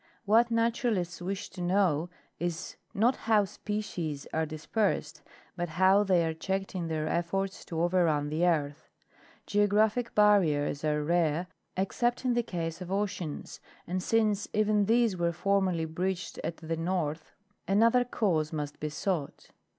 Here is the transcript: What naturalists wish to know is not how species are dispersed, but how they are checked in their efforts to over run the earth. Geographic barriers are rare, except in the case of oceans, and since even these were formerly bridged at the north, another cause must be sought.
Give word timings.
What 0.25 0.49
naturalists 0.49 1.21
wish 1.21 1.51
to 1.51 1.61
know 1.61 2.09
is 2.39 2.75
not 2.91 3.15
how 3.29 3.45
species 3.45 4.25
are 4.33 4.47
dispersed, 4.47 5.21
but 5.55 5.69
how 5.77 6.01
they 6.03 6.25
are 6.25 6.33
checked 6.33 6.73
in 6.73 6.87
their 6.87 7.07
efforts 7.07 7.63
to 7.65 7.79
over 7.79 8.05
run 8.05 8.29
the 8.29 8.47
earth. 8.47 8.89
Geographic 9.45 10.15
barriers 10.15 10.83
are 10.83 11.03
rare, 11.03 11.45
except 11.77 12.25
in 12.25 12.33
the 12.33 12.41
case 12.41 12.81
of 12.81 12.91
oceans, 12.91 13.59
and 13.85 14.01
since 14.01 14.47
even 14.53 14.85
these 14.85 15.15
were 15.17 15.31
formerly 15.31 15.85
bridged 15.85 16.39
at 16.43 16.57
the 16.57 16.77
north, 16.77 17.31
another 17.67 18.03
cause 18.03 18.51
must 18.51 18.79
be 18.79 18.89
sought. 18.89 19.51